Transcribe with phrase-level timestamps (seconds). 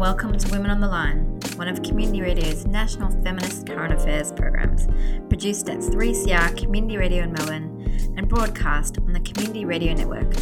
[0.00, 4.86] welcome to Women on the Line, one of Community Radio's national feminist current affairs programs,
[5.28, 10.32] produced at 3CR Community Radio in Melbourne and broadcast on the Community Radio Network.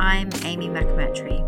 [0.00, 1.38] I'm Amy McMurtry.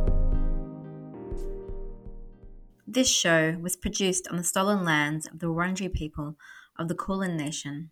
[2.87, 6.37] This show was produced on the stolen lands of the Wurundjeri people
[6.79, 7.91] of the Kulin Nation.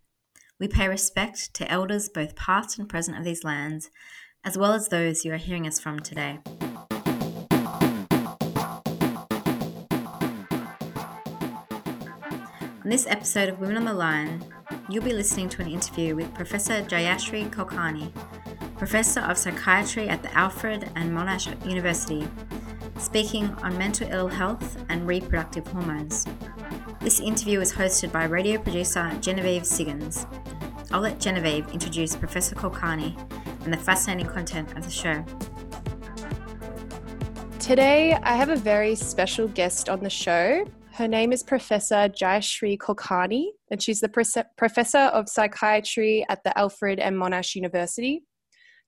[0.61, 3.91] We pay respect to elders both past and present of these lands,
[4.45, 6.39] as well as those you are hearing us from today.
[12.89, 14.43] On this episode of Women on the Line,
[14.89, 18.11] you'll be listening to an interview with Professor Jayashri Kulkarni,
[18.79, 22.27] Professor of Psychiatry at the Alfred and Monash University,
[22.97, 26.25] speaking on mental ill health and reproductive hormones.
[27.01, 30.25] This interview is hosted by radio producer Genevieve Siggins.
[30.91, 33.15] I'll let Genevieve introduce Professor Kulkarni
[33.65, 35.23] and the fascinating content of the show.
[37.59, 40.65] Today, I have a very special guest on the show,
[40.99, 44.09] her name is Professor Jayashri Kulkarni, and she's the
[44.57, 48.25] Professor of Psychiatry at the Alfred and Monash University.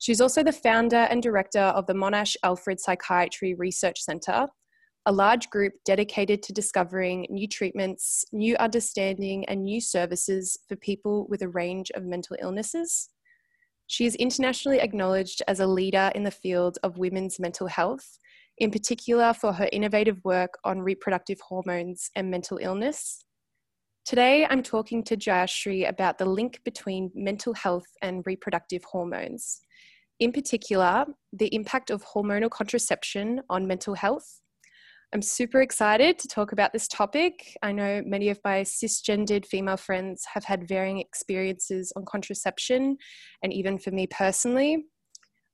[0.01, 4.49] She's also the founder and director of the Monash Alfred Psychiatry Research Centre,
[5.07, 11.29] a large group dedicated to discovering new treatments, new understanding, and new services for people
[11.29, 13.09] with a range of mental illnesses.
[13.87, 18.19] She is internationally acknowledged as a leader in the field of women's mental health
[18.61, 23.25] in particular for her innovative work on reproductive hormones and mental illness.
[24.05, 29.61] Today, I'm talking to Jayashri about the link between mental health and reproductive hormones.
[30.21, 34.41] In particular, the impact of hormonal contraception on mental health.
[35.15, 37.57] I'm super excited to talk about this topic.
[37.63, 42.99] I know many of my cisgendered female friends have had varying experiences on contraception,
[43.43, 44.85] and even for me personally,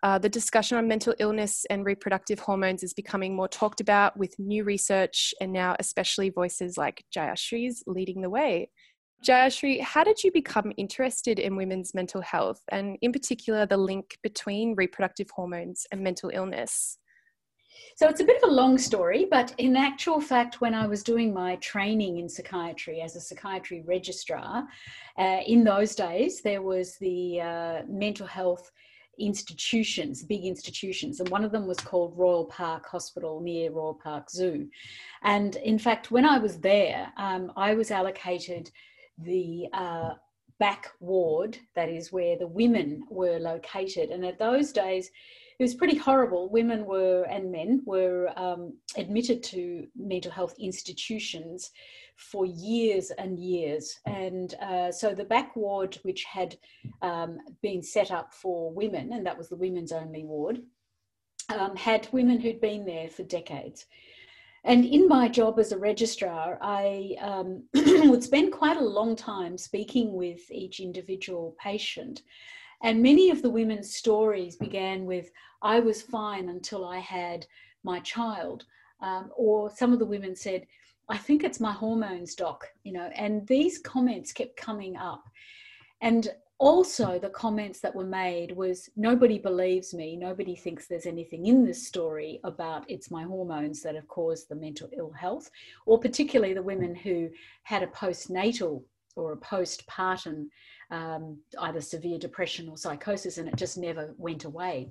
[0.02, 4.39] uh, the discussion on mental illness and reproductive hormones is becoming more talked about with
[4.39, 8.70] new research and now especially voices like Jayashri's leading the way.
[9.27, 14.18] Jayashri, how did you become interested in women's mental health and in particular the link
[14.23, 16.98] between reproductive hormones and mental illness?
[17.96, 21.02] So it's a bit of a long story, but in actual fact, when I was
[21.02, 24.67] doing my training in psychiatry as a psychiatry registrar,
[25.18, 28.70] uh, in those days there was the uh, mental health
[29.18, 34.30] institutions, big institutions, and one of them was called Royal Park Hospital near Royal Park
[34.30, 34.68] Zoo.
[35.22, 38.70] And in fact, when I was there, um, I was allocated
[39.18, 40.10] the uh,
[40.58, 44.10] back ward, that is where the women were located.
[44.10, 45.10] And at those days,
[45.58, 46.50] it was pretty horrible.
[46.50, 51.70] Women were, and men were um, admitted to mental health institutions
[52.16, 54.00] for years and years.
[54.06, 56.56] And uh, so the back ward, which had
[57.02, 60.62] um, been set up for women, and that was the women's only ward,
[61.56, 63.86] um, had women who'd been there for decades.
[64.64, 69.56] And in my job as a registrar, I um, would spend quite a long time
[69.56, 72.22] speaking with each individual patient.
[72.83, 75.30] And many of the women's stories began with,
[75.62, 77.46] I was fine until I had
[77.84, 78.64] my child.
[79.00, 80.66] Um, or some of the women said,
[81.08, 85.22] I think it's my hormones, doc, you know, and these comments kept coming up.
[86.00, 86.28] And
[86.58, 91.64] also the comments that were made was nobody believes me nobody thinks there's anything in
[91.66, 95.50] this story about it's my hormones that have caused the mental ill health
[95.84, 97.28] or particularly the women who
[97.64, 98.83] had a postnatal
[99.16, 100.46] or a postpartum
[100.90, 104.89] um, either severe depression or psychosis and it just never went away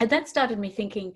[0.00, 1.14] and that started me thinking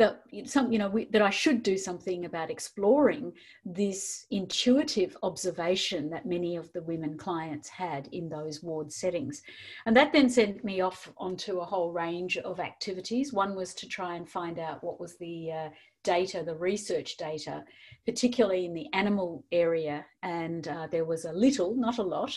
[0.00, 3.34] that some you know we, that I should do something about exploring
[3.66, 9.42] this intuitive observation that many of the women clients had in those ward settings.
[9.84, 13.34] And that then sent me off onto a whole range of activities.
[13.34, 15.68] One was to try and find out what was the uh,
[16.02, 17.62] data the research data
[18.06, 20.06] particularly in the animal area.
[20.22, 22.36] And uh, there was a little not a lot.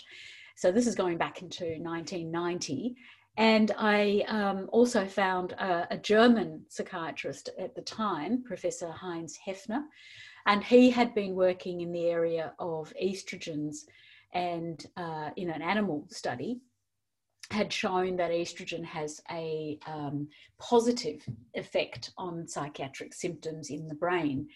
[0.58, 2.96] So this is going back into 1990
[3.38, 9.84] and I um, also found a, a, German psychiatrist at the time, Professor Heinz Häfner,
[10.46, 13.86] and he had been working in the area of estrogens
[14.34, 16.60] and uh, in an animal study
[17.52, 20.28] had shown that estrogen has a um,
[20.60, 24.48] positive effect on psychiatric symptoms in the brain.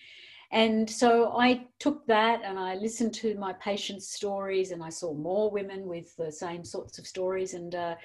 [0.51, 5.13] And so I took that and I listened to my patients' stories, and I saw
[5.13, 7.53] more women with the same sorts of stories.
[7.53, 7.95] And uh,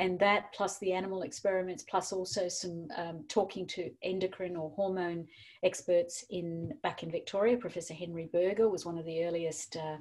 [0.00, 5.26] and that plus the animal experiments plus also some um, talking to endocrine or hormone
[5.62, 9.96] experts in back in victoria professor henry burger was one of the earliest uh,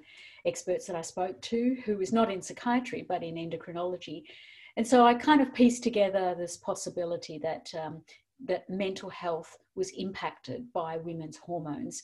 [0.45, 4.23] experts that i spoke to who was not in psychiatry but in endocrinology
[4.77, 8.01] and so i kind of pieced together this possibility that um,
[8.45, 12.03] that mental health was impacted by women's hormones.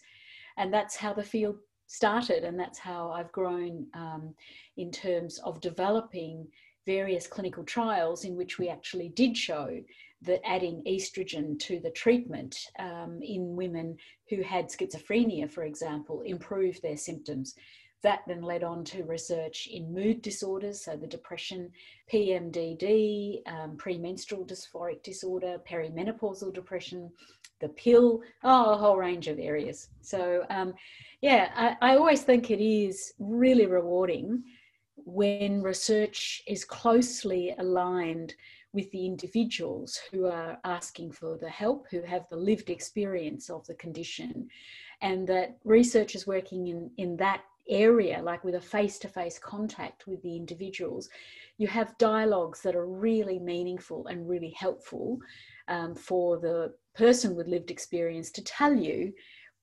[0.57, 1.57] And that's how the field
[1.87, 4.33] started, and that's how I've grown um,
[4.77, 6.47] in terms of developing
[6.85, 9.79] various clinical trials in which we actually did show
[10.21, 13.97] that adding estrogen to the treatment um, in women
[14.29, 17.55] who had schizophrenia, for example, improved their symptoms.
[18.01, 21.71] That then led on to research in mood disorders, so the depression,
[22.11, 27.11] PMDD, um, premenstrual dysphoric disorder, perimenopausal depression,
[27.61, 29.89] the pill, oh, a whole range of areas.
[30.01, 30.73] So, um,
[31.21, 34.43] yeah, I, I always think it is really rewarding
[34.97, 38.33] when research is closely aligned
[38.73, 43.65] with the individuals who are asking for the help, who have the lived experience of
[43.67, 44.47] the condition,
[45.01, 50.07] and that researchers working in, in that area, like with a face to face contact
[50.07, 51.09] with the individuals,
[51.57, 55.19] you have dialogues that are really meaningful and really helpful
[55.67, 59.11] um, for the person with lived experience to tell you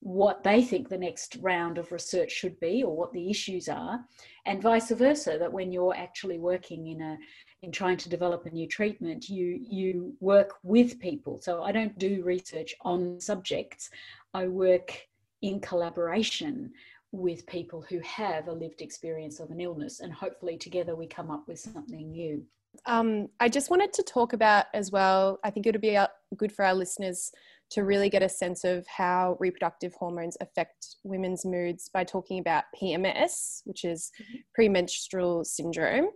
[0.03, 4.05] what they think the next round of research should be or what the issues are
[4.47, 7.17] and vice versa that when you're actually working in a
[7.63, 11.41] in trying to develop a new treatment you you work with people.
[11.41, 13.91] So i don't do research on subjects.
[14.35, 15.07] I work
[15.43, 16.73] in collaboration
[17.13, 21.31] with people who have a lived experience of an illness and hopefully together we come
[21.31, 22.45] up with something new.
[22.87, 26.09] Um, i just wanted to talk about as well i think it would be uh,
[26.37, 27.31] good for our listeners
[27.73, 32.65] to really get a sense of how reproductive hormones affect women's moods by talking about
[32.81, 34.39] PMS, which is mm-hmm.
[34.55, 36.09] premenstrual syndrome.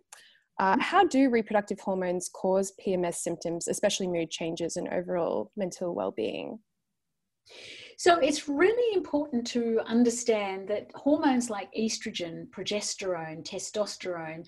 [0.58, 0.80] Uh, mm-hmm.
[0.80, 6.58] how do reproductive hormones cause PMS symptoms, especially mood changes and overall mental well-being?
[7.98, 14.44] So it's really important to understand that hormones like estrogen, progesterone, testosterone,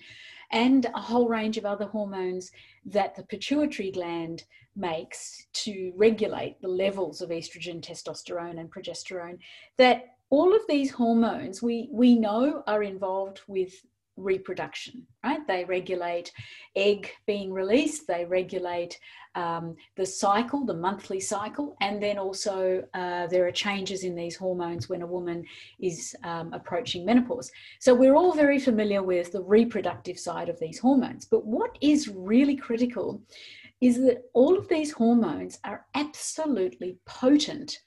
[0.51, 2.51] and a whole range of other hormones
[2.85, 4.43] that the pituitary gland
[4.75, 9.39] makes to regulate the levels of estrogen, testosterone, and progesterone,
[9.77, 13.73] that all of these hormones we, we know are involved with
[14.19, 15.45] reproduction, right?
[15.47, 16.31] They regulate
[16.75, 18.99] egg being released, they regulate
[19.35, 24.35] um, the cycle, the monthly cycle, and then also uh, there are changes in these
[24.35, 25.45] hormones when a woman
[25.79, 27.51] is um, approaching menopause.
[27.79, 32.07] So we're all very familiar with the reproductive side of these hormones, but what is
[32.07, 33.21] really critical
[33.81, 37.79] is that all of these hormones are absolutely potent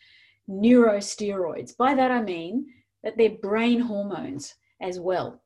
[0.48, 1.76] neurosteroids.
[1.76, 2.66] By that I mean
[3.02, 5.41] that they're brain hormones as well.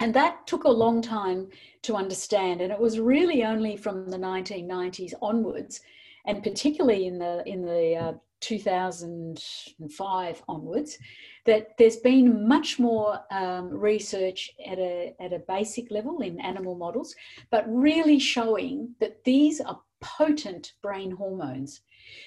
[0.00, 1.48] And that took a long time
[1.82, 2.60] to understand.
[2.60, 5.80] And it was really only from the 1990s onwards,
[6.26, 10.98] and particularly in the, in the uh, 2005 onwards,
[11.46, 16.74] that there's been much more um, research at a, at a basic level in animal
[16.74, 17.14] models,
[17.50, 21.80] but really showing that these are potent brain hormones.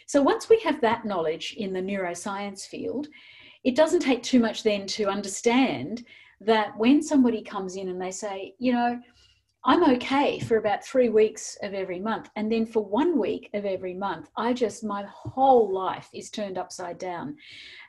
[0.08, 3.08] So once we have that knowledge in the neuroscience field,
[3.64, 6.06] it doesn't take too much then to understand
[6.42, 9.00] that when somebody comes in and they say, you know,
[9.66, 12.30] I'm okay for about three weeks of every month.
[12.38, 16.58] And then for one week of every month, I just, my whole life is turned
[16.58, 17.36] upside down.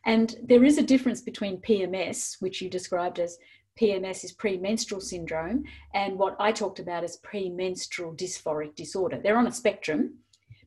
[0.05, 3.39] And there is a difference between PMS, which you described as
[3.81, 5.63] PMS is premenstrual syndrome,
[5.95, 9.21] and what I talked about as premenstrual dysphoric disorder.
[9.23, 10.19] They're on a spectrum,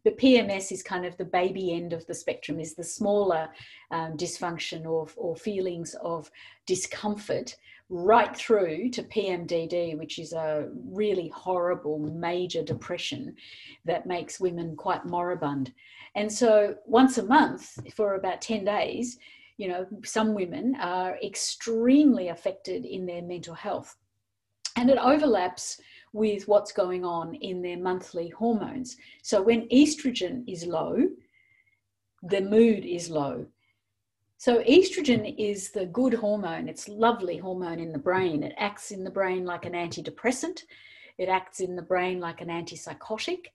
[0.04, 3.50] but PMS is kind of the baby end of the spectrum, is the smaller
[3.92, 6.30] um, dysfunction or, or feelings of
[6.66, 7.56] discomfort
[7.90, 13.36] right through to PMDD, which is a really horrible major depression
[13.86, 15.74] that makes women quite moribund.
[16.16, 19.18] And so once a month for about 10 days,
[19.58, 23.96] you know, some women are extremely affected in their mental health.
[24.76, 25.80] And it overlaps
[26.14, 28.98] with what's going on in their monthly hormones.
[29.22, 31.10] So when estrogen is low,
[32.22, 33.48] the mood is low.
[34.38, 36.68] So, estrogen is the good hormone.
[36.68, 38.44] It's lovely hormone in the brain.
[38.44, 40.64] It acts in the brain like an antidepressant,
[41.18, 43.46] it acts in the brain like an antipsychotic.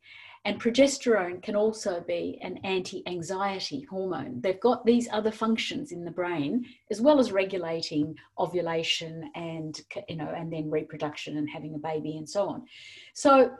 [0.44, 4.40] And progesterone can also be an anti anxiety hormone.
[4.40, 10.16] They've got these other functions in the brain, as well as regulating ovulation and, you
[10.16, 12.66] know, and then reproduction and having a baby and so on.
[13.14, 13.50] So,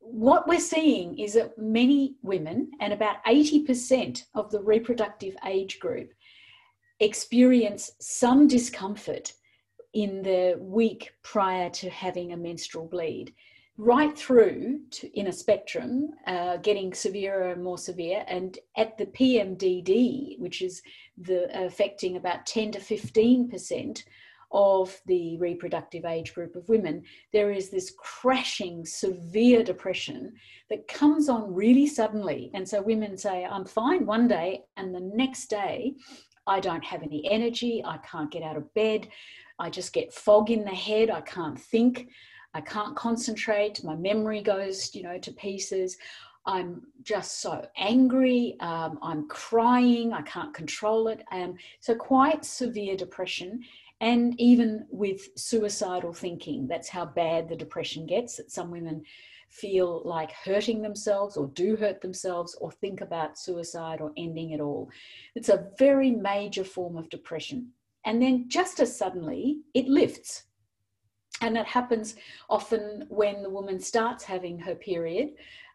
[0.00, 6.12] what we're seeing is that many women, and about 80% of the reproductive age group,
[6.98, 9.32] experience some discomfort
[9.94, 13.34] in the week prior to having a menstrual bleed,
[13.78, 19.06] right through to in a spectrum, uh, getting severer and more severe, and at the
[19.06, 20.82] PMDD, which is
[21.16, 24.04] the affecting about 10 to 15 percent
[24.52, 27.02] of the reproductive age group of women,
[27.32, 30.32] there is this crashing, severe depression
[30.68, 32.50] that comes on really suddenly.
[32.54, 35.94] And so women say, I'm fine one day, and the next day,
[36.46, 39.08] I don't have any energy, I can't get out of bed,
[39.58, 42.08] I just get fog in the head, I can't think,
[42.54, 45.96] I can't concentrate, my memory goes, you know, to pieces.
[46.44, 48.56] I'm just so angry.
[48.60, 50.12] Um, I'm crying.
[50.12, 51.22] I can't control it.
[51.30, 53.62] Um, so, quite severe depression
[54.00, 56.66] and even with suicidal thinking.
[56.66, 59.04] That's how bad the depression gets, that some women
[59.48, 64.60] feel like hurting themselves or do hurt themselves or think about suicide or ending it
[64.60, 64.90] all.
[65.36, 67.68] It's a very major form of depression.
[68.04, 70.44] And then just as suddenly, it lifts.
[71.42, 72.14] And that happens
[72.48, 75.30] often when the woman starts having her period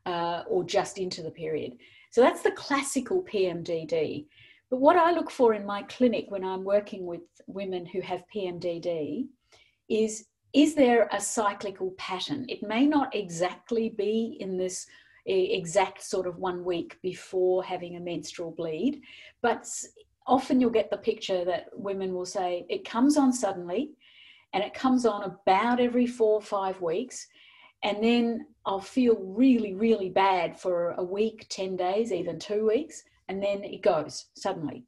[0.05, 1.73] uh, or just into the period.
[2.11, 4.25] So that's the classical PMDD.
[4.69, 8.23] But what I look for in my clinic when I'm working with women who have
[8.33, 9.27] PMDD
[9.89, 12.45] is is there a cyclical pattern?
[12.47, 14.87] It may not exactly be in this
[15.25, 19.01] exact sort of one week before having a menstrual bleed,
[19.41, 19.67] but
[20.25, 23.91] often you'll get the picture that women will say it comes on suddenly
[24.53, 27.27] and it comes on about every four or five weeks.
[27.83, 33.03] And then I'll feel really, really bad for a week, 10 days, even two weeks
[33.27, 34.85] and then it goes suddenly.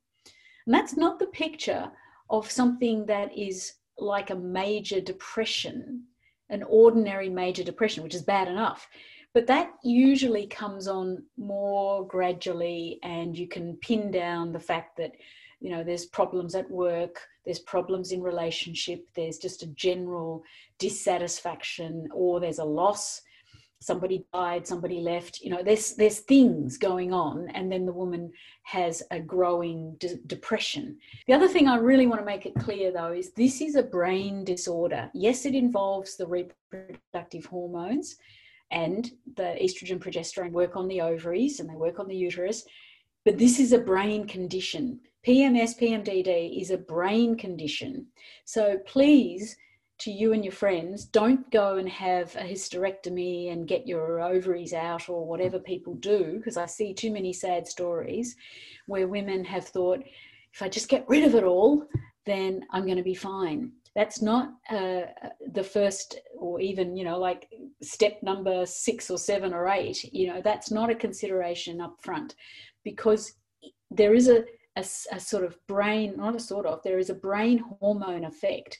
[0.65, 1.91] And that's not the picture
[2.29, 6.03] of something that is like a major depression,
[6.49, 8.87] an ordinary major depression, which is bad enough.
[9.33, 15.11] But that usually comes on more gradually, and you can pin down the fact that,
[15.59, 20.43] you know, there's problems at work, there's problems in relationship, there's just a general
[20.77, 23.21] dissatisfaction, or there's a loss.
[23.81, 28.29] Somebody died somebody left you know there's there's things going on and then the woman
[28.63, 30.97] has a growing de- depression.
[31.27, 33.83] The other thing i really want to make it clear though is this is a
[33.83, 35.09] brain disorder.
[35.13, 38.17] Yes it involves the reproductive hormones
[38.69, 42.65] and the estrogen progesterone work on the ovaries and they work on the uterus
[43.23, 48.07] but this is a brain condition pms pmdd is a brain condition.
[48.45, 49.55] So please
[49.99, 54.73] to you and your friends don't go and have a hysterectomy and get your ovaries
[54.73, 58.37] out or whatever people do because i see too many sad stories
[58.85, 59.99] where women have thought
[60.53, 61.85] if i just get rid of it all
[62.25, 63.71] then i'm going to be fine.
[63.95, 65.01] That's not uh,
[65.51, 67.49] the first or even you know like
[67.81, 70.03] step number six or seven or eight.
[70.13, 72.35] You know that's not a consideration up front
[72.83, 73.33] because
[73.89, 74.43] there is a,
[74.75, 78.79] a, a sort of brain not a sort of there is a brain hormone effect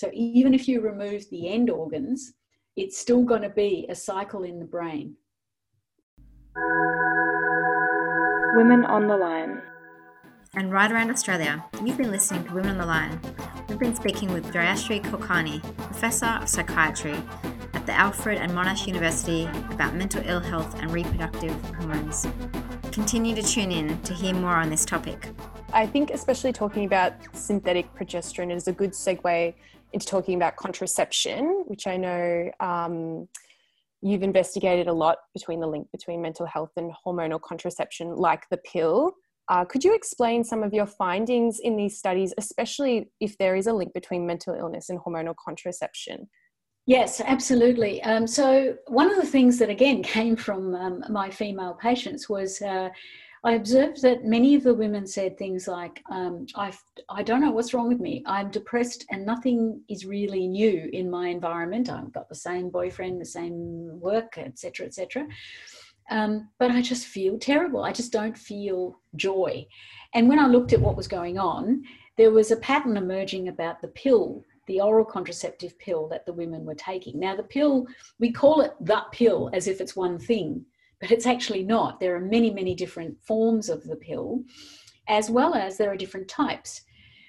[0.00, 2.32] so even if you remove the end organs,
[2.74, 5.14] it's still going to be a cycle in the brain.
[8.56, 9.60] Women on the Line.
[10.54, 13.20] And right around Australia, you've been listening to Women on the Line.
[13.68, 17.22] We've been speaking with Jayashri Kulkarni, Professor of Psychiatry
[17.80, 22.26] at the Alfred and Monash University about mental ill health and reproductive hormones.
[22.92, 25.30] Continue to tune in to hear more on this topic.
[25.72, 29.54] I think, especially talking about synthetic progesterone, is a good segue
[29.94, 33.26] into talking about contraception, which I know um,
[34.02, 38.58] you've investigated a lot between the link between mental health and hormonal contraception, like the
[38.58, 39.14] pill.
[39.48, 43.66] Uh, could you explain some of your findings in these studies, especially if there is
[43.66, 46.28] a link between mental illness and hormonal contraception?
[46.86, 48.02] Yes, absolutely.
[48.02, 52.60] Um, so, one of the things that again came from um, my female patients was
[52.62, 52.90] uh,
[53.42, 56.72] I observed that many of the women said things like, um, I,
[57.08, 58.22] I don't know what's wrong with me.
[58.26, 61.88] I'm depressed and nothing is really new in my environment.
[61.88, 65.26] I've got the same boyfriend, the same work, etc., etc.
[66.10, 67.82] Um, but I just feel terrible.
[67.82, 69.66] I just don't feel joy.
[70.12, 71.82] And when I looked at what was going on,
[72.18, 76.64] there was a pattern emerging about the pill, the oral contraceptive pill that the women
[76.64, 77.18] were taking.
[77.18, 77.86] Now, the pill,
[78.18, 80.64] we call it the pill as if it's one thing
[81.00, 81.98] but it's actually not.
[81.98, 84.44] There are many, many different forms of the pill,
[85.08, 86.82] as well as there are different types.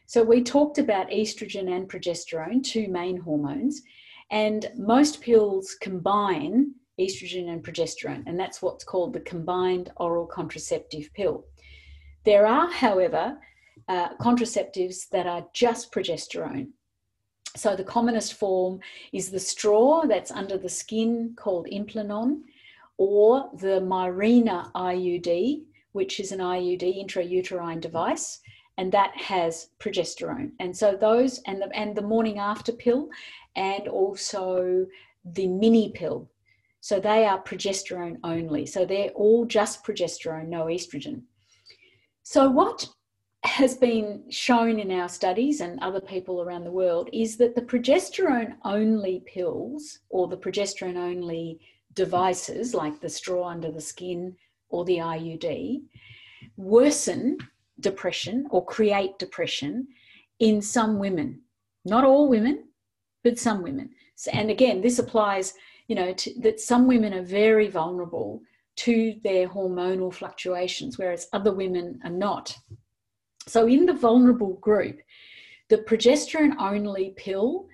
[0.06, 3.82] So we talked about estrogen and progesterone, two main hormones,
[4.30, 11.10] and most pills combine estrogen and progesterone, and that's what's called the combined oral contraceptive
[11.14, 11.46] pill.
[12.26, 13.38] There are, however,
[13.88, 16.68] uh, contraceptives that are just progesterone.
[17.56, 18.80] So the commonest form
[19.12, 22.42] is the straw that's under the skin called Implanon,
[22.98, 28.40] or the Mirena IUD, which is an IUD intrauterine device,
[28.78, 30.52] and that has progesterone.
[30.60, 33.10] And so those and the and the morning after pill,
[33.56, 34.88] and also
[35.26, 36.30] the mini pill.
[36.80, 38.66] So they are progesterone only.
[38.66, 41.24] So they're all just progesterone, no estrogen.
[42.24, 42.88] So what
[43.44, 47.62] has been shown in our studies and other people around the world is that the
[47.62, 51.60] progesterone only pills or the progesterone only
[51.94, 54.36] devices like the straw under the skin
[54.70, 55.82] or the IUD
[56.58, 57.38] worsen
[57.80, 59.88] depression or create depression
[60.40, 61.42] in some women.
[61.86, 62.66] Not all women,
[63.24, 63.90] but some women.
[64.32, 65.54] And again, this applies,
[65.88, 68.42] you know, to, that some women are very vulnerable
[68.78, 72.56] to their hormonal fluctuations, whereas other women are not.
[73.48, 75.00] So, in the vulnerable group,
[75.70, 77.68] the progesterone only pill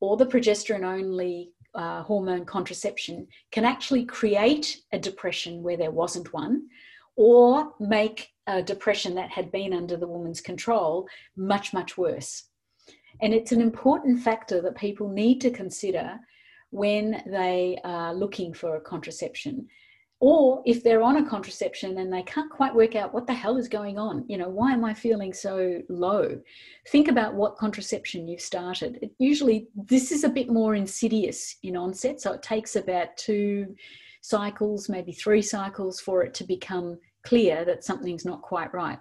[0.00, 6.32] or the progesterone only uh, hormone contraception can actually create a depression where there wasn't
[6.32, 6.68] one
[7.16, 12.44] or make a depression that had been under the woman's control much, much worse.
[13.22, 16.18] And it's an important factor that people need to consider
[16.70, 19.68] when they are looking for a contraception
[20.26, 23.58] or if they're on a contraception and they can't quite work out what the hell
[23.58, 26.40] is going on you know why am i feeling so low?
[26.88, 28.98] Think about what contraception you've started.
[29.02, 33.74] It usually this is a bit more insidious in onset so it takes about two
[34.22, 38.98] cycles maybe three cycles for it to become clear that something's not quite right.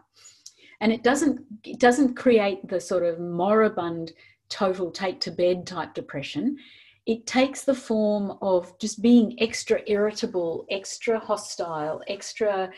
[0.82, 4.12] And it doesn't it doesn't create the sort of moribund
[4.50, 6.58] total take to bed type depression
[7.06, 12.72] it takes the form of just being extra irritable, extra hostile, extra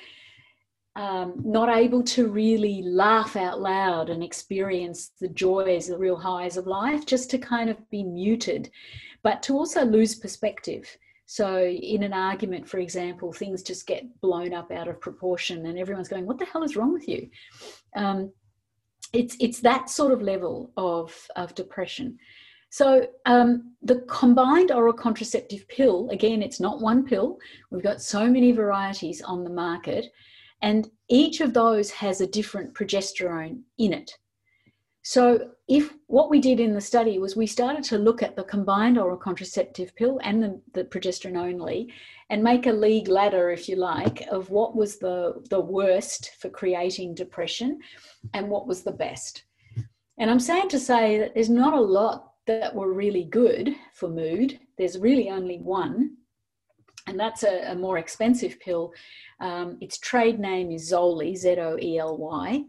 [0.96, 6.56] um, not able to really laugh out loud and experience the joys, the real highs
[6.56, 8.72] of life, just to kind of be muted,
[9.22, 10.88] but to also lose perspective.
[11.26, 15.78] So, in an argument, for example, things just get blown up out of proportion, and
[15.78, 17.30] everyone's going, "What the hell is wrong with you?"
[17.96, 18.32] Um,
[19.12, 22.20] it's it's that sort of level of of depression.
[22.76, 27.38] So um, the combined oral contraceptive pill, again, it's not one pill.
[27.72, 30.08] We've got so many varieties on the market,
[30.62, 34.12] and each of those has a different progesterone in it.
[35.04, 38.44] So if what we did in the study was we started to look at the
[38.44, 41.94] combined oral contraceptive pill and the, the progesterone only
[42.30, 46.50] and make a league ladder, if you like, of what was the, the worst for
[46.50, 47.80] creating depression
[48.34, 49.46] and what was the best.
[50.18, 54.10] And I'm sad to say that there's not a lot that were really good for
[54.10, 54.60] mood.
[54.78, 56.18] There's really only one,
[57.08, 58.94] and that's a, a more expensive pill.
[59.40, 62.64] Um, its trade name is Zoely, Z O E L Y,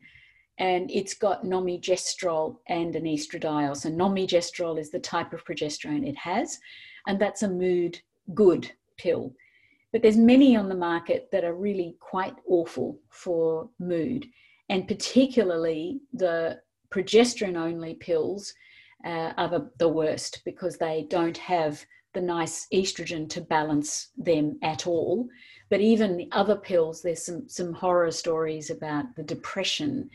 [0.59, 3.77] and it's got nomegestrol and an estradiol.
[3.77, 6.59] So, nomegestrol is the type of progesterone it has,
[7.07, 7.99] and that's a mood
[8.35, 9.35] good pill.
[9.93, 14.27] But there's many on the market that are really quite awful for mood,
[14.69, 16.61] and particularly the
[16.91, 18.53] progesterone only pills
[19.07, 24.87] uh, are the, worst because they don't have the nice estrogen to balance them at
[24.87, 25.29] all.
[25.71, 30.11] But even the other pills, there's some, some horror stories about the depression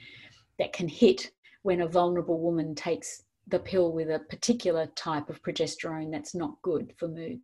[0.60, 1.32] that can hit
[1.64, 6.62] when a vulnerable woman takes the pill with a particular type of progesterone that's not
[6.62, 7.40] good for mood.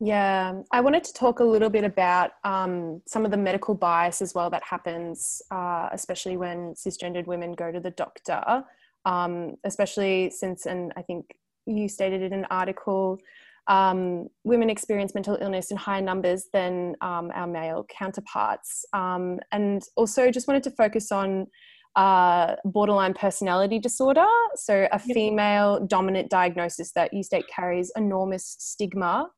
[0.00, 4.22] Yeah, I wanted to talk a little bit about um, some of the medical bias
[4.22, 8.64] as well that happens, uh, especially when cisgendered women go to the doctor
[9.08, 11.24] um, especially since, and I think
[11.66, 13.18] you stated in an article,
[13.66, 18.84] um, women experience mental illness in higher numbers than um, our male counterparts.
[18.92, 21.46] Um, and also, just wanted to focus on
[21.96, 24.26] uh, borderline personality disorder.
[24.56, 29.30] So, a female dominant diagnosis that you state carries enormous stigma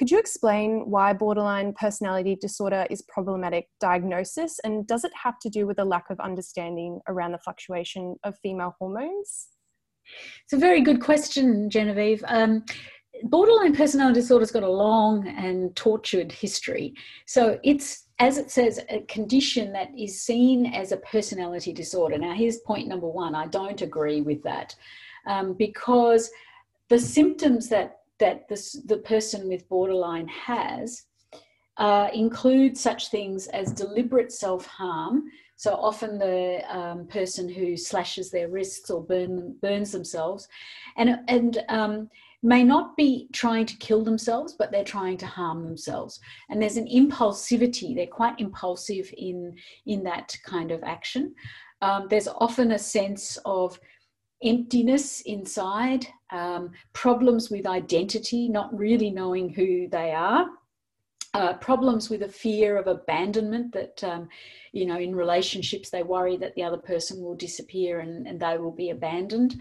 [0.00, 5.50] could you explain why borderline personality disorder is problematic diagnosis and does it have to
[5.50, 9.48] do with a lack of understanding around the fluctuation of female hormones?
[10.42, 12.24] It's a very good question, Genevieve.
[12.28, 12.64] Um,
[13.24, 16.94] borderline personality disorder's got a long and tortured history.
[17.26, 22.16] So it's as it says, a condition that is seen as a personality disorder.
[22.16, 24.74] Now, here's point number one I don't agree with that
[25.26, 26.30] um, because
[26.88, 31.04] the symptoms that that this, the person with borderline has
[31.80, 35.24] uh, include such things as deliberate self harm.
[35.56, 40.46] So often the um, person who slashes their wrists or burn burns themselves,
[40.96, 42.10] and and um,
[42.42, 46.20] may not be trying to kill themselves, but they're trying to harm themselves.
[46.48, 49.54] And there's an impulsivity; they're quite impulsive in
[49.86, 51.34] in that kind of action.
[51.82, 53.80] Um, there's often a sense of
[54.42, 60.48] emptiness inside, um, problems with identity, not really knowing who they are,
[61.34, 64.28] uh, problems with a fear of abandonment that, um,
[64.72, 68.58] you know, in relationships they worry that the other person will disappear and, and they
[68.58, 69.60] will be abandoned.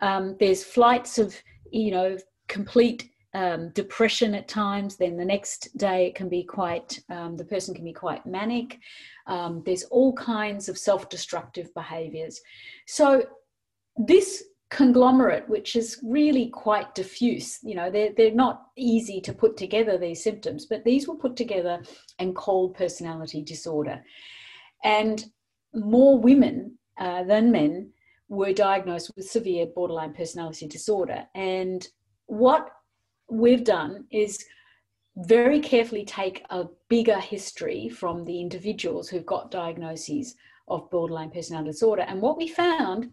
[0.00, 1.34] Um, there's flights of,
[1.70, 2.16] you know,
[2.48, 4.96] complete um, depression at times.
[4.96, 8.78] Then the next day it can be quite, um, the person can be quite manic.
[9.26, 12.40] Um, there's all kinds of self destructive behaviors.
[12.86, 13.24] So,
[14.06, 19.56] this conglomerate, which is really quite diffuse, you know, they're, they're not easy to put
[19.56, 21.82] together, these symptoms, but these were put together
[22.18, 24.02] and called personality disorder.
[24.84, 25.24] And
[25.74, 27.90] more women uh, than men
[28.28, 31.26] were diagnosed with severe borderline personality disorder.
[31.34, 31.86] And
[32.26, 32.70] what
[33.28, 34.44] we've done is
[35.16, 40.36] very carefully take a bigger history from the individuals who've got diagnoses
[40.68, 42.02] of borderline personality disorder.
[42.02, 43.12] And what we found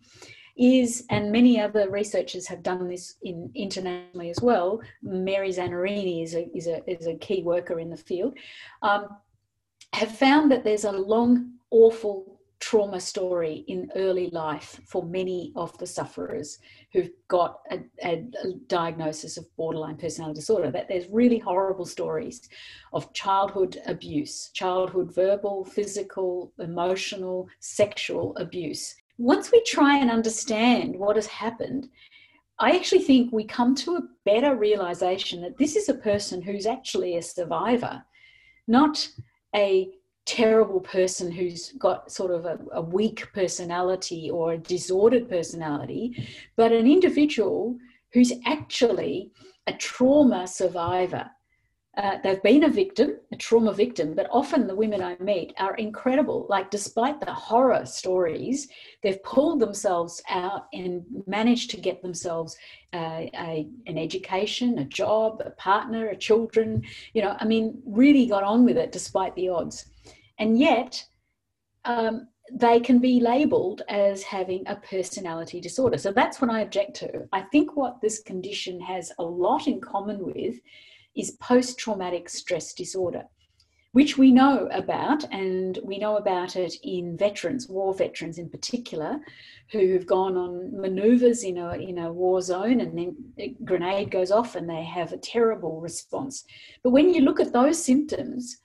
[0.58, 4.82] is, and many other researchers have done this in internationally as well.
[5.02, 8.38] Mary Zanarini is a, is a, is a key worker in the field,
[8.82, 9.08] um,
[9.94, 15.78] have found that there's a long, awful trauma story in early life for many of
[15.78, 16.58] the sufferers
[16.92, 22.50] who've got a, a, a, diagnosis of borderline personality disorder that there's really horrible stories
[22.94, 31.16] of childhood abuse childhood verbal physical emotional sexual abuse once we try and understand what
[31.16, 31.90] has happened
[32.60, 36.66] I actually think we come to a better realization that this is a person who's
[36.66, 38.04] actually a survivor,
[38.68, 39.08] not
[39.56, 39.90] a
[40.26, 46.28] terrible person who's got sort of a, a, weak personality or a disordered personality,
[46.58, 47.78] but an individual
[48.12, 49.32] who's actually
[49.68, 51.30] a trauma survivor.
[51.98, 55.76] Uh, they've been a victim, a trauma victim, but often the women I meet are
[55.76, 56.46] incredible.
[56.48, 58.68] Like, despite the horror stories,
[59.02, 62.56] they've pulled themselves out and managed to get themselves
[62.94, 66.84] uh, a, an education, a job, a partner, a children.
[67.14, 69.90] You know, I mean, really got on with it despite the odds
[70.40, 71.04] and yet
[71.86, 75.98] um, they can be labeled as having a personality disorder.
[75.98, 77.28] So that's what I object to.
[77.34, 80.56] I think what this condition has a lot in common with
[81.18, 83.24] is post traumatic stress disorder,
[83.94, 89.20] which we know about, and we know about it in veterans, war veterans in particular,
[89.72, 94.32] who've gone on maneuvers in a, in a war zone and then a grenade goes
[94.32, 96.44] off and they have a terrible response.
[96.84, 98.58] But when you look at those symptoms,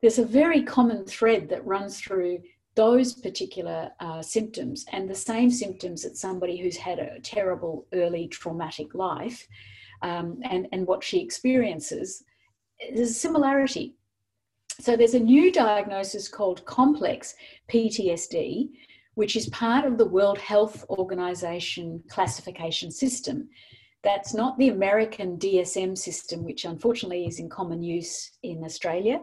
[0.00, 2.40] there's a very common thread that runs through
[2.74, 8.28] those particular uh, symptoms and the same symptoms that somebody who's had a terrible early
[8.28, 9.48] traumatic life
[10.02, 12.24] um, and, and what she experiences,
[12.94, 13.94] there's a similarity.
[14.80, 17.34] So there's a new diagnosis called complex
[17.70, 18.70] PTSD,
[19.14, 23.48] which is part of the World Health Organization classification system.
[24.04, 29.20] That's not the American DSM system, which unfortunately is in common use in Australia.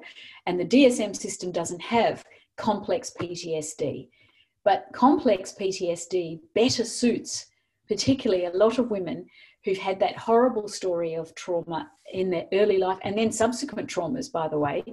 [0.48, 2.26] And the DSM system doesn't have
[2.58, 4.10] complex PTSD.
[4.66, 7.46] But complex PTSD better suits,
[7.88, 9.28] particularly a lot of women
[9.64, 14.32] who've had that horrible story of trauma in their early life and then subsequent traumas,
[14.32, 14.84] by the way,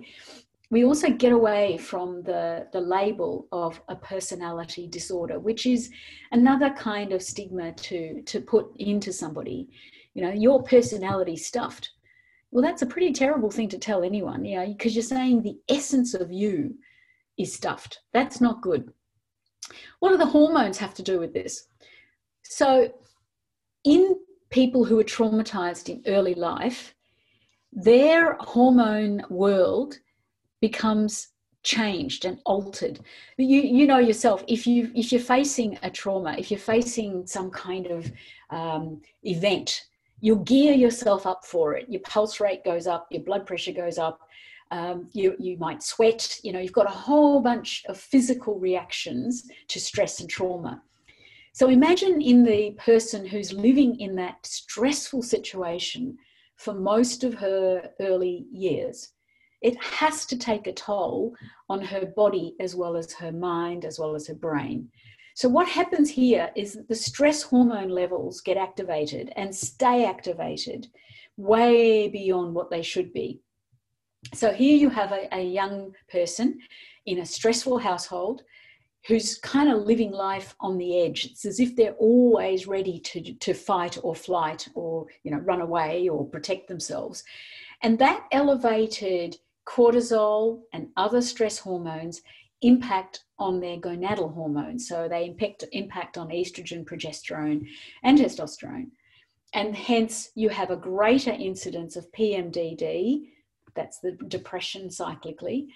[0.70, 5.90] we also get away from the, the label of a personality disorder, which is
[6.30, 9.68] another kind of stigma to, to put into somebody.
[10.14, 11.90] You know, your personality stuffed.
[12.52, 15.58] Well, that's a pretty terrible thing to tell anyone, you know, because you're saying the
[15.68, 16.76] essence of you
[17.36, 18.00] is stuffed.
[18.12, 18.92] That's not good.
[19.98, 21.66] What do the hormones have to do with this?
[22.42, 22.92] So,
[23.84, 24.16] in
[24.50, 26.94] people who are traumatized in early life,
[27.72, 29.98] their hormone world
[30.60, 31.28] becomes
[31.62, 33.00] changed and altered.
[33.36, 37.50] You you know yourself if you if you're facing a trauma if you're facing some
[37.50, 38.10] kind of
[38.50, 39.84] um, event
[40.22, 41.88] you'll gear yourself up for it.
[41.88, 44.20] Your pulse rate goes up your blood pressure goes up
[44.70, 49.48] um, you, you might sweat you know you've got a whole bunch of physical reactions
[49.68, 50.82] to stress and trauma
[51.52, 56.16] so imagine in the person who's living in that stressful situation
[56.56, 59.12] for most of her early years
[59.60, 61.34] it has to take a toll
[61.68, 64.88] on her body as well as her mind, as well as her brain.
[65.34, 70.88] So, what happens here is that the stress hormone levels get activated and stay activated
[71.36, 73.40] way beyond what they should be.
[74.34, 76.58] So, here you have a, a young person
[77.06, 78.42] in a stressful household
[79.06, 81.26] who's kind of living life on the edge.
[81.26, 85.60] It's as if they're always ready to, to fight or flight or you know run
[85.60, 87.24] away or protect themselves.
[87.82, 89.36] And that elevated
[89.66, 92.22] cortisol and other stress hormones
[92.62, 94.86] impact on their gonadal hormones.
[94.86, 97.66] So they impact, impact on estrogen, progesterone,
[98.02, 98.90] and testosterone.
[99.54, 103.28] And hence, you have a greater incidence of PMDD,
[103.74, 105.68] that's the depression cyclically,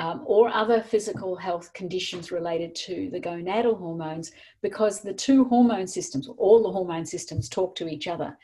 [0.00, 4.32] um, or other physical health conditions related to the gonadal hormones,
[4.62, 8.34] because the two hormone systems, all the hormone systems, talk to each other.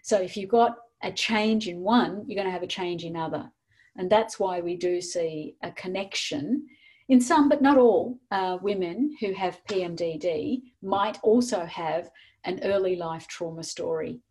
[0.00, 3.14] So if you've got a change in one, you're going to have a change in
[3.14, 3.52] other.
[3.96, 6.66] And that's why we do see a connection
[7.10, 12.10] in some, but not all, uh, women who have PMDD might also have
[12.44, 14.22] an early life trauma story.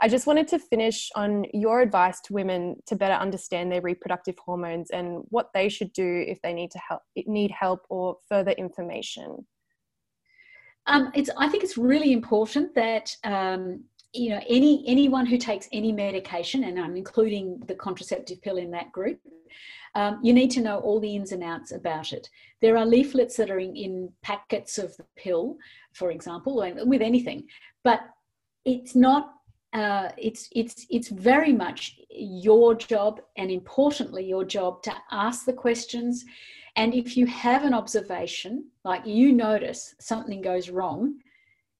[0.00, 4.36] I just wanted to finish on your advice to women to better understand their reproductive
[4.44, 8.52] hormones and what they should do if they need to help need help or further
[8.52, 9.46] information.
[10.86, 15.68] Um, it's, I think it's really important that um, you know any anyone who takes
[15.72, 19.18] any medication, and I'm including the contraceptive pill in that group,
[19.94, 22.28] um, you need to know all the ins and outs about it.
[22.60, 25.56] There are leaflets that are in, in packets of the pill,
[25.94, 27.46] for example, with anything,
[27.82, 28.00] but
[28.66, 29.35] it's not
[29.72, 35.52] uh, it's it's it's very much your job and importantly your job to ask the
[35.52, 36.24] questions.
[36.76, 41.18] And if you have an observation like you notice something goes wrong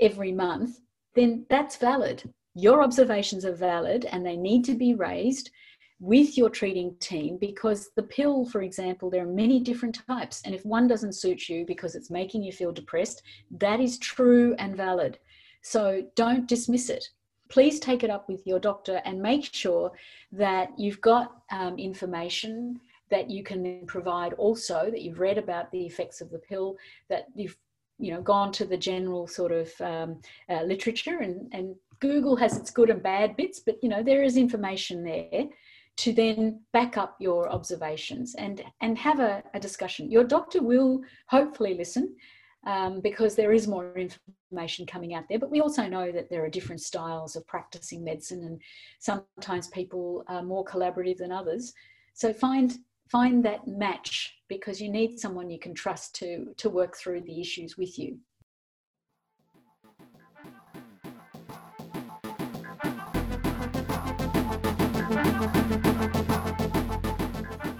[0.01, 0.81] every month
[1.14, 2.22] then that's valid.
[2.55, 5.51] Your observations are valid and they need to be raised
[5.99, 10.42] with your treating team because the pill for example there are many different types.
[10.44, 13.22] And if one doesn't suit you because it's making you feel depressed
[13.59, 15.18] that is true and valid.
[15.62, 17.09] So don't dismiss it
[17.48, 19.92] please take it up with your doctor and make sure
[20.32, 22.80] that you've got um, information
[23.11, 26.76] that you can provide also that you've read about the effects of the pill
[27.09, 27.56] that you've
[27.98, 32.56] you know gone to the general sort of um, uh, literature and, and google has
[32.56, 35.48] its good and bad bits but you know there is information there
[35.96, 40.11] to then back up your observations and and have a, a discussion.
[40.11, 42.16] Your doctor will hopefully listen
[42.66, 45.38] um, because there is more information coming out there.
[45.38, 48.61] But we also know that there are different styles of practicing medicine, and
[48.98, 51.72] sometimes people are more collaborative than others.
[52.12, 52.76] So find
[53.09, 57.40] find that match because you need someone you can trust to to work through the
[57.40, 58.18] issues with you.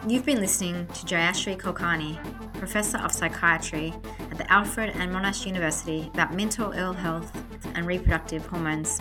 [0.09, 2.17] You've been listening to Jayashri Kulkarni,
[2.59, 3.95] Professor of Psychiatry
[4.31, 7.31] at the Alfred and Monash University about mental ill health
[7.75, 9.01] and reproductive hormones.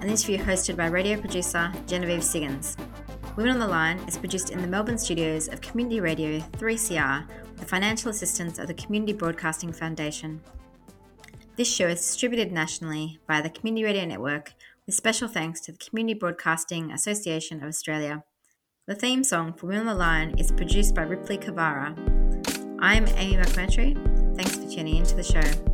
[0.00, 2.76] An interview hosted by radio producer Genevieve Siggins.
[3.36, 7.56] Women on the Line is produced in the Melbourne studios of Community Radio 3CR with
[7.58, 10.40] the financial assistance of the Community Broadcasting Foundation.
[11.56, 14.54] This show is distributed nationally by the Community Radio Network
[14.86, 18.24] with special thanks to the Community Broadcasting Association of Australia.
[18.86, 22.19] The theme song for Women on the Line is produced by Ripley Kavara.
[22.82, 23.94] I'm Amy McMurtry.
[24.36, 25.69] Thanks for tuning into the show.